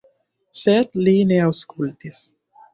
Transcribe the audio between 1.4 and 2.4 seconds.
aŭskultis.